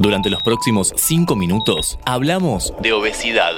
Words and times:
Durante 0.00 0.30
los 0.30 0.42
próximos 0.42 0.94
5 0.96 1.36
minutos 1.36 1.98
hablamos 2.06 2.72
de 2.80 2.94
obesidad. 2.94 3.52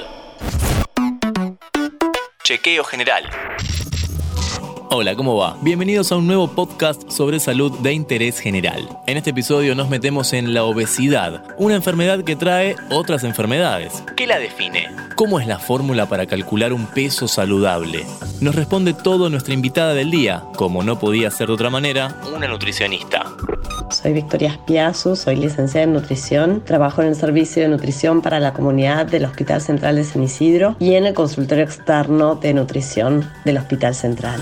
Chequeo 2.43 2.83
general. 2.83 3.23
Hola, 4.89 5.15
¿cómo 5.15 5.37
va? 5.37 5.55
Bienvenidos 5.61 6.11
a 6.11 6.17
un 6.17 6.27
nuevo 6.27 6.49
podcast 6.49 7.09
sobre 7.09 7.39
salud 7.39 7.71
de 7.79 7.93
interés 7.93 8.39
general. 8.39 8.89
En 9.07 9.15
este 9.15 9.29
episodio 9.29 9.73
nos 9.73 9.87
metemos 9.87 10.33
en 10.33 10.53
la 10.53 10.65
obesidad, 10.65 11.45
una 11.57 11.75
enfermedad 11.75 12.25
que 12.25 12.35
trae 12.35 12.75
otras 12.91 13.23
enfermedades. 13.23 14.03
¿Qué 14.17 14.27
la 14.27 14.37
define? 14.37 14.89
¿Cómo 15.15 15.39
es 15.39 15.47
la 15.47 15.59
fórmula 15.59 16.09
para 16.09 16.25
calcular 16.25 16.73
un 16.73 16.87
peso 16.87 17.29
saludable? 17.29 18.05
Nos 18.41 18.53
responde 18.53 18.93
todo 18.93 19.29
nuestra 19.29 19.53
invitada 19.53 19.93
del 19.93 20.11
día, 20.11 20.43
como 20.57 20.83
no 20.83 20.99
podía 20.99 21.31
ser 21.31 21.47
de 21.47 21.53
otra 21.53 21.69
manera, 21.69 22.17
una 22.35 22.49
nutricionista. 22.49 23.33
Soy 23.89 24.13
Victoria 24.13 24.49
Espiazu, 24.49 25.15
soy 25.15 25.35
licenciada 25.35 25.83
en 25.83 25.93
nutrición, 25.93 26.63
trabajo 26.65 27.01
en 27.01 27.09
el 27.09 27.15
servicio 27.15 27.61
de 27.61 27.69
nutrición 27.69 28.21
para 28.21 28.39
la 28.39 28.53
comunidad 28.53 29.05
del 29.05 29.25
Hospital 29.25 29.61
Central 29.61 29.95
de 29.95 30.03
San 30.03 30.23
Isidro 30.23 30.75
y 30.79 30.95
en 30.95 31.05
el 31.05 31.13
consultorio 31.13 31.63
externo 31.63 32.35
de 32.35 32.53
nutrición 32.53 33.29
del 33.45 33.57
Hospital 33.57 33.95
Central. 33.95 34.41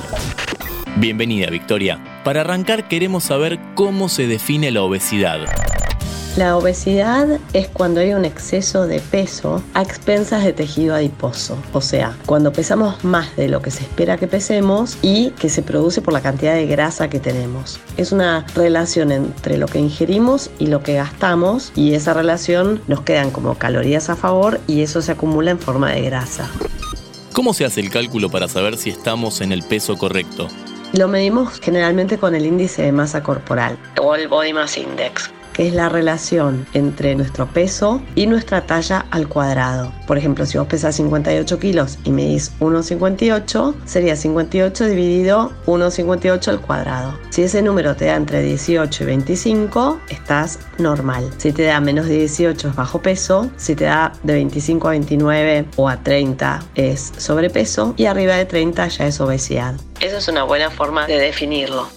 Bienvenida, 0.98 1.50
Victoria. 1.50 2.00
Para 2.24 2.42
arrancar 2.42 2.88
queremos 2.88 3.26
saber 3.26 3.60
cómo 3.76 4.10
se 4.10 4.28
define 4.28 4.72
la 4.72 4.84
obesidad. 4.84 5.40
La 6.38 6.56
obesidad 6.56 7.42
es 7.52 7.68
cuando 7.68 8.00
hay 8.00 8.14
un 8.14 8.24
exceso 8.24 8.88
de 8.88 9.02
peso 9.02 9.62
a 9.74 9.82
expensas 9.82 10.46
de 10.46 10.54
tejido 10.54 10.96
adiposo, 10.96 11.58
o 11.74 11.82
sea, 11.82 12.16
cuando 12.26 12.54
pesamos 12.54 13.04
más 13.04 13.36
de 13.36 13.50
lo 13.50 13.62
que 13.62 13.70
se 13.70 13.84
espera 13.84 14.16
que 14.16 14.28
pesemos 14.28 14.98
y 15.02 15.32
que 15.32 15.50
se 15.50 15.62
produce 15.62 16.02
por 16.02 16.14
la 16.14 16.22
cantidad 16.22 16.54
de 16.54 16.68
grasa 16.68 17.10
que 17.10 17.20
tenemos. 17.20 17.82
Es 17.98 18.14
una 18.14 18.46
relación 18.56 19.12
entre 19.12 19.58
lo 19.58 19.68
que 19.68 19.80
ingerimos 19.80 20.52
y 20.58 20.68
lo 20.68 20.82
que 20.82 20.94
gastamos 20.94 21.74
y 21.76 21.96
esa 21.96 22.14
relación 22.14 22.82
nos 22.88 23.02
quedan 23.02 23.32
como 23.32 23.56
calorías 23.56 24.10
a 24.10 24.16
favor 24.16 24.62
y 24.68 24.84
eso 24.84 25.02
se 25.02 25.12
acumula 25.12 25.52
en 25.52 25.60
forma 25.60 25.92
de 25.92 26.02
grasa. 26.04 26.50
¿Cómo 27.34 27.54
se 27.54 27.66
hace 27.66 27.82
el 27.82 27.90
cálculo 27.90 28.30
para 28.30 28.48
saber 28.48 28.78
si 28.78 28.90
estamos 28.90 29.42
en 29.42 29.52
el 29.52 29.64
peso 29.64 29.98
correcto? 29.98 30.48
Lo 30.94 31.10
medimos 31.10 31.60
generalmente 31.60 32.18
con 32.18 32.36
el 32.36 32.46
índice 32.46 32.84
de 32.84 32.94
masa 32.94 33.22
corporal 33.22 33.78
o 34.02 34.16
el 34.16 34.30
Body 34.30 34.54
Mass 34.54 34.78
Index 34.78 35.30
que 35.54 35.68
es 35.68 35.74
la 35.74 35.90
relación 35.90 36.66
entre 36.74 37.16
nuestro 37.16 37.48
peso 37.48 38.02
y 38.16 38.28
nuestra 38.28 38.66
talla 38.66 39.06
al 39.12 39.28
cuadrado. 39.28 39.92
Por 40.08 40.18
ejemplo, 40.18 40.46
si 40.46 40.58
vos 40.58 40.68
pesas 40.68 40.96
58 40.96 41.60
kilos 41.60 42.00
y 42.04 42.12
medís 42.12 42.52
1,58, 42.60 43.76
sería 43.86 44.16
58 44.16 44.86
dividido 44.86 45.52
1,58 45.66 46.48
al 46.48 46.62
cuadrado. 46.62 47.18
Si 47.30 47.44
ese 47.44 47.62
número 47.62 47.96
te 47.96 48.06
da 48.06 48.16
entre 48.16 48.42
18 48.42 49.04
y 49.04 49.06
25, 49.08 50.00
estás 50.10 50.60
normal. 50.78 51.30
Si 51.38 51.52
te 51.52 51.64
da 51.64 51.80
menos 51.80 52.08
de 52.08 52.18
18 52.18 52.70
es 52.70 52.76
bajo 52.76 53.02
peso, 53.02 53.50
si 53.58 53.76
te 53.76 53.86
da 53.86 54.14
de 54.24 54.34
25 54.34 54.88
a 54.88 54.92
29 54.92 55.66
o 55.76 55.90
a 55.90 55.98
30 55.98 56.60
es 56.76 57.14
sobrepeso 57.18 57.94
y 57.98 58.06
arriba 58.06 58.36
de 58.36 58.46
30 58.46 58.88
ya 58.88 59.08
es 59.08 59.20
obesidad. 59.22 59.76
Eso 60.00 60.18
es 60.18 60.28
una 60.28 60.44
buena 60.44 60.70
forma 60.70 61.08
de 61.08 61.20
definirlo. 61.20 61.88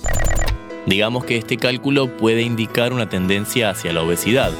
Digamos 0.86 1.24
que 1.24 1.38
este 1.38 1.56
cálculo 1.56 2.08
puede 2.08 2.42
indicar 2.42 2.92
una 2.92 3.08
tendencia 3.08 3.70
hacia 3.70 3.92
la 3.92 4.02
obesidad. 4.02 4.52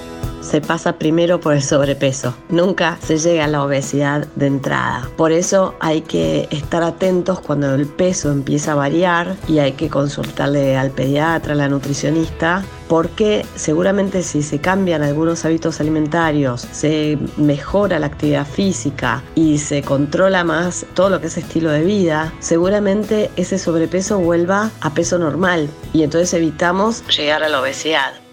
Se 0.45 0.61
pasa 0.61 0.99
primero 0.99 1.41
por 1.41 1.55
el 1.55 1.63
sobrepeso, 1.63 2.35
nunca 2.51 2.99
se 3.03 3.19
llega 3.19 3.47
a 3.47 3.49
la 3.49 3.65
obesidad 3.65 4.27
de 4.37 4.47
entrada. 4.47 5.09
Por 5.17 5.33
eso 5.33 5.75
hay 5.81 6.03
que 6.03 6.47
estar 6.51 6.83
atentos 6.83 7.41
cuando 7.41 7.75
el 7.75 7.87
peso 7.87 8.31
empieza 8.31 8.73
a 8.73 8.75
variar 8.75 9.37
y 9.49 9.59
hay 9.59 9.73
que 9.73 9.89
consultarle 9.89 10.77
al 10.77 10.91
pediatra, 10.91 11.55
a 11.55 11.57
la 11.57 11.69
nutricionista, 11.69 12.63
porque 12.89 13.45
seguramente 13.55 14.23
si 14.23 14.43
se 14.43 14.61
cambian 14.61 15.03
algunos 15.03 15.45
hábitos 15.47 15.81
alimentarios, 15.81 16.61
se 16.61 17.19
mejora 17.39 17.99
la 17.99 18.07
actividad 18.07 18.47
física 18.47 19.23
y 19.35 19.59
se 19.59 19.83
controla 19.83 20.45
más 20.45 20.85
todo 20.95 21.09
lo 21.09 21.21
que 21.21 21.29
es 21.29 21.39
estilo 21.39 21.71
de 21.71 21.83
vida, 21.83 22.35
seguramente 22.41 23.31
ese 23.37 23.59
sobrepeso 23.59 24.19
vuelva 24.19 24.71
a 24.83 24.93
peso 24.93 25.19
normal 25.19 25.71
y 25.95 26.03
entonces 26.03 26.35
evitamos 26.35 27.03
llegar 27.09 27.43
a 27.43 27.49
la 27.49 27.61
obesidad. 27.61 28.24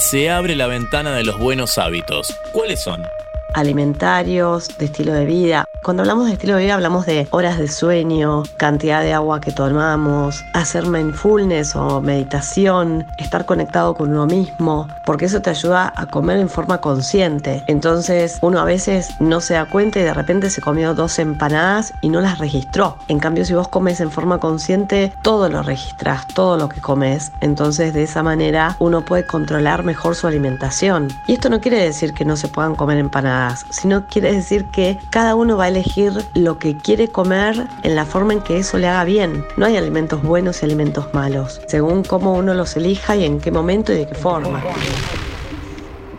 Se 0.00 0.30
abre 0.30 0.56
la 0.56 0.66
ventana 0.66 1.14
de 1.14 1.24
los 1.24 1.36
buenos 1.38 1.76
hábitos. 1.76 2.34
¿Cuáles 2.52 2.82
son? 2.82 3.06
Alimentarios, 3.54 4.68
de 4.78 4.86
estilo 4.86 5.12
de 5.12 5.24
vida. 5.24 5.64
Cuando 5.82 6.02
hablamos 6.02 6.26
de 6.26 6.34
estilo 6.34 6.56
de 6.56 6.64
vida 6.64 6.74
hablamos 6.74 7.06
de 7.06 7.26
horas 7.30 7.58
de 7.58 7.66
sueño, 7.66 8.42
cantidad 8.58 9.02
de 9.02 9.14
agua 9.14 9.40
que 9.40 9.50
tomamos, 9.50 10.44
hacer 10.52 10.86
mindfulness 10.86 11.74
o 11.74 12.02
meditación, 12.02 13.06
estar 13.18 13.46
conectado 13.46 13.94
con 13.94 14.10
uno 14.10 14.26
mismo, 14.26 14.86
porque 15.06 15.24
eso 15.24 15.40
te 15.40 15.50
ayuda 15.50 15.92
a 15.96 16.06
comer 16.06 16.38
en 16.38 16.50
forma 16.50 16.82
consciente. 16.82 17.64
Entonces 17.66 18.38
uno 18.42 18.60
a 18.60 18.64
veces 18.64 19.08
no 19.20 19.40
se 19.40 19.54
da 19.54 19.64
cuenta 19.64 20.00
y 20.00 20.02
de 20.02 20.14
repente 20.14 20.50
se 20.50 20.60
comió 20.60 20.94
dos 20.94 21.18
empanadas 21.18 21.94
y 22.02 22.10
no 22.10 22.20
las 22.20 22.38
registró. 22.38 22.98
En 23.08 23.18
cambio 23.18 23.44
si 23.44 23.54
vos 23.54 23.68
comes 23.68 24.00
en 24.00 24.10
forma 24.10 24.38
consciente, 24.38 25.12
todo 25.22 25.48
lo 25.48 25.62
registras, 25.62 26.26
todo 26.28 26.58
lo 26.58 26.68
que 26.68 26.80
comes. 26.82 27.32
Entonces 27.40 27.94
de 27.94 28.02
esa 28.02 28.22
manera 28.22 28.76
uno 28.80 29.02
puede 29.02 29.26
controlar 29.26 29.82
mejor 29.82 30.14
su 30.14 30.26
alimentación. 30.26 31.08
Y 31.26 31.32
esto 31.32 31.48
no 31.48 31.60
quiere 31.60 31.82
decir 31.82 32.12
que 32.12 32.26
no 32.26 32.36
se 32.36 32.48
puedan 32.48 32.74
comer 32.74 32.98
empanadas 32.98 33.39
sino 33.70 34.06
quiere 34.06 34.32
decir 34.32 34.64
que 34.66 34.98
cada 35.10 35.34
uno 35.34 35.56
va 35.56 35.64
a 35.64 35.68
elegir 35.68 36.12
lo 36.34 36.58
que 36.58 36.76
quiere 36.76 37.08
comer 37.08 37.66
en 37.82 37.96
la 37.96 38.04
forma 38.04 38.32
en 38.34 38.40
que 38.40 38.58
eso 38.58 38.78
le 38.78 38.88
haga 38.88 39.04
bien. 39.04 39.44
No 39.56 39.66
hay 39.66 39.76
alimentos 39.76 40.22
buenos 40.22 40.62
y 40.62 40.66
alimentos 40.66 41.12
malos, 41.14 41.60
según 41.66 42.02
cómo 42.04 42.34
uno 42.34 42.54
los 42.54 42.76
elija 42.76 43.16
y 43.16 43.24
en 43.24 43.40
qué 43.40 43.50
momento 43.50 43.92
y 43.92 43.96
de 43.96 44.08
qué 44.08 44.14
forma. 44.14 44.62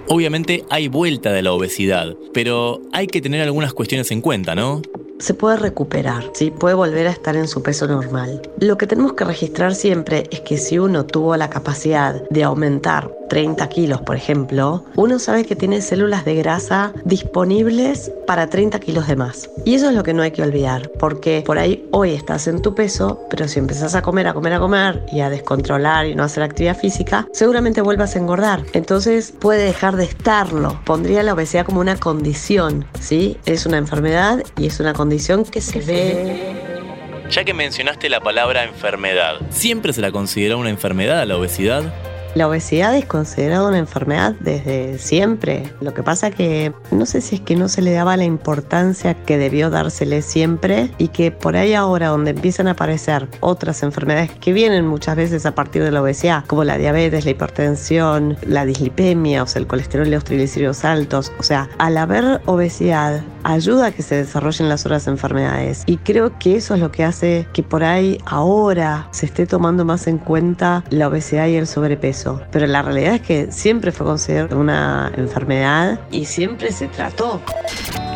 Obviamente 0.07 0.65
hay 0.69 0.87
vuelta 0.87 1.31
de 1.31 1.41
la 1.41 1.53
obesidad, 1.53 2.15
pero 2.33 2.81
hay 2.91 3.07
que 3.07 3.21
tener 3.21 3.41
algunas 3.41 3.73
cuestiones 3.73 4.11
en 4.11 4.21
cuenta, 4.21 4.55
¿no? 4.55 4.81
se 5.21 5.35
puede 5.35 5.57
recuperar, 5.57 6.31
¿sí? 6.33 6.51
puede 6.51 6.75
volver 6.75 7.07
a 7.07 7.11
estar 7.11 7.35
en 7.35 7.47
su 7.47 7.61
peso 7.61 7.87
normal. 7.87 8.41
Lo 8.59 8.77
que 8.77 8.87
tenemos 8.87 9.13
que 9.13 9.23
registrar 9.23 9.75
siempre 9.75 10.23
es 10.31 10.41
que 10.41 10.57
si 10.57 10.79
uno 10.79 11.05
tuvo 11.05 11.37
la 11.37 11.49
capacidad 11.49 12.27
de 12.29 12.43
aumentar 12.43 13.15
30 13.31 13.69
kilos, 13.69 14.01
por 14.01 14.17
ejemplo, 14.17 14.83
uno 14.97 15.17
sabe 15.17 15.45
que 15.45 15.55
tiene 15.55 15.81
células 15.81 16.25
de 16.25 16.35
grasa 16.35 16.91
disponibles 17.05 18.11
para 18.27 18.47
30 18.47 18.77
kilos 18.81 19.07
de 19.07 19.15
más. 19.15 19.49
Y 19.63 19.75
eso 19.75 19.87
es 19.87 19.95
lo 19.95 20.03
que 20.03 20.13
no 20.13 20.21
hay 20.21 20.31
que 20.31 20.43
olvidar, 20.43 20.91
porque 20.99 21.41
por 21.45 21.57
ahí 21.57 21.87
hoy 21.91 22.11
estás 22.11 22.49
en 22.49 22.61
tu 22.61 22.75
peso, 22.75 23.25
pero 23.29 23.47
si 23.47 23.59
empezás 23.59 23.95
a 23.95 24.01
comer, 24.01 24.27
a 24.27 24.33
comer, 24.33 24.51
a 24.51 24.59
comer 24.59 25.05
y 25.13 25.21
a 25.21 25.29
descontrolar 25.29 26.07
y 26.07 26.13
no 26.13 26.23
hacer 26.25 26.43
actividad 26.43 26.77
física, 26.77 27.25
seguramente 27.31 27.79
vuelvas 27.79 28.17
a 28.17 28.19
engordar. 28.19 28.65
Entonces 28.73 29.31
puede 29.31 29.63
dejar 29.63 29.95
de 29.95 30.03
estarlo. 30.03 30.81
Pondría 30.83 31.23
la 31.23 31.33
obesidad 31.33 31.65
como 31.65 31.79
una 31.79 31.95
condición, 31.95 32.85
¿sí? 32.99 33.37
Es 33.45 33.65
una 33.65 33.77
enfermedad 33.77 34.43
y 34.57 34.65
es 34.65 34.81
una 34.81 34.91
condición 34.91 35.45
que 35.45 35.61
se 35.61 35.79
ve 35.79 36.71
ya 37.29 37.45
que 37.45 37.53
mencionaste 37.53 38.09
la 38.09 38.19
palabra 38.19 38.65
enfermedad, 38.65 39.35
¿siempre 39.51 39.93
se 39.93 40.01
la 40.01 40.11
considera 40.11 40.57
una 40.57 40.69
enfermedad 40.69 41.25
la 41.25 41.37
obesidad? 41.37 42.10
La 42.33 42.47
obesidad 42.47 42.95
es 42.95 43.05
considerada 43.05 43.67
una 43.67 43.77
enfermedad 43.77 44.33
desde 44.39 44.97
siempre. 44.99 45.69
Lo 45.81 45.93
que 45.93 46.01
pasa 46.01 46.31
que 46.31 46.71
no 46.89 47.05
sé 47.05 47.19
si 47.19 47.35
es 47.35 47.41
que 47.41 47.57
no 47.57 47.67
se 47.67 47.81
le 47.81 47.91
daba 47.91 48.15
la 48.15 48.23
importancia 48.23 49.13
que 49.13 49.37
debió 49.37 49.69
dársele 49.69 50.21
siempre 50.21 50.89
y 50.97 51.09
que 51.09 51.31
por 51.31 51.57
ahí 51.57 51.73
ahora 51.73 52.07
donde 52.07 52.31
empiezan 52.31 52.69
a 52.69 52.71
aparecer 52.71 53.27
otras 53.41 53.83
enfermedades 53.83 54.31
que 54.31 54.53
vienen 54.53 54.87
muchas 54.87 55.17
veces 55.17 55.45
a 55.45 55.53
partir 55.53 55.83
de 55.83 55.91
la 55.91 56.01
obesidad, 56.01 56.45
como 56.47 56.63
la 56.63 56.77
diabetes, 56.77 57.25
la 57.25 57.31
hipertensión, 57.31 58.37
la 58.47 58.65
dislipemia, 58.65 59.43
o 59.43 59.47
sea, 59.47 59.59
el 59.59 59.67
colesterol 59.67 60.07
y 60.07 60.11
los 60.11 60.23
triglicéridos 60.23 60.85
altos, 60.85 61.33
o 61.37 61.43
sea, 61.43 61.69
al 61.79 61.97
haber 61.97 62.41
obesidad 62.45 63.21
ayuda 63.43 63.87
a 63.87 63.91
que 63.91 64.01
se 64.01 64.15
desarrollen 64.15 64.69
las 64.69 64.85
otras 64.85 65.07
enfermedades 65.07 65.83
y 65.85 65.97
creo 65.97 66.37
que 66.39 66.55
eso 66.55 66.73
es 66.73 66.79
lo 66.79 66.91
que 66.91 67.03
hace 67.03 67.47
que 67.53 67.63
por 67.63 67.83
ahí 67.83 68.17
ahora 68.25 69.07
se 69.11 69.25
esté 69.25 69.45
tomando 69.45 69.85
más 69.85 70.07
en 70.07 70.17
cuenta 70.17 70.83
la 70.89 71.07
obesidad 71.07 71.47
y 71.47 71.55
el 71.55 71.67
sobrepeso 71.67 72.41
pero 72.51 72.67
la 72.67 72.81
realidad 72.81 73.15
es 73.15 73.21
que 73.21 73.51
siempre 73.51 73.91
fue 73.91 74.05
considerada 74.05 74.55
una 74.55 75.11
enfermedad 75.15 75.99
y 76.11 76.25
siempre 76.25 76.71
se 76.71 76.87
trató. 76.87 77.41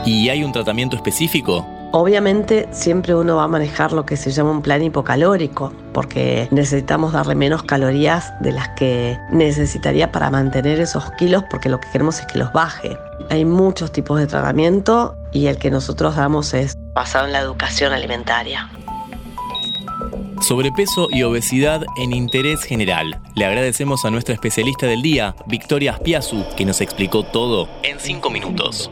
¿Y 0.06 0.30
hay 0.30 0.44
un 0.44 0.51
tratamiento 0.51 0.95
específico? 0.95 1.66
Obviamente 1.97 2.68
siempre 2.71 3.15
uno 3.15 3.38
va 3.38 3.45
a 3.45 3.47
manejar 3.47 3.94
lo 3.94 4.06
que 4.06 4.18
se 4.18 4.30
llama 4.30 4.51
un 4.51 4.62
plan 4.62 4.83
hipocalórico, 4.83 5.71
porque 5.94 6.50
necesitamos 6.51 7.13
darle 7.13 7.36
menos 7.36 7.63
calorías 7.63 8.33
de 8.42 8.51
las 8.51 8.68
que 8.75 9.18
necesitaría 9.31 10.12
para 10.12 10.30
mantener 10.30 10.81
esos 10.81 11.09
kilos, 11.12 11.45
porque 11.50 11.69
lo 11.69 11.80
que 11.80 11.89
queremos 11.92 12.19
es 12.19 12.25
que 12.25 12.38
los 12.38 12.51
baje. 12.51 12.97
Hay 13.30 13.45
muchos 13.45 13.94
tipos 13.94 14.19
de 14.19 14.27
tratamiento 14.27 15.15
y 15.31 15.47
el 15.47 15.57
que 15.57 15.71
nosotros 15.71 16.18
damos 16.18 16.53
es 16.53 16.77
basado 16.94 17.27
en 17.27 17.31
la 17.31 17.39
educación 17.39 17.94
alimentaria 17.94 18.69
sobrepeso 20.41 21.07
y 21.09 21.24
obesidad 21.24 21.86
en 21.98 22.13
interés 22.13 22.62
general. 22.62 23.19
Le 23.36 23.45
agradecemos 23.45 24.06
a 24.06 24.12
nuestra 24.12 24.36
especialista 24.36 24.86
del 24.86 25.01
día, 25.01 25.33
Victoria 25.48 25.94
Aspiazu, 25.94 26.45
que 26.56 26.65
nos 26.65 26.81
explicó 26.81 27.24
todo 27.24 27.68
en 27.81 28.00
5 28.00 28.30
minutos. 28.30 28.91